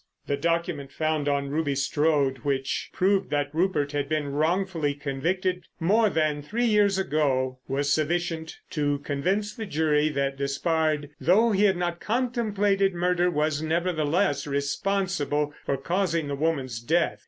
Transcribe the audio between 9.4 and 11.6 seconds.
the jury that Despard, though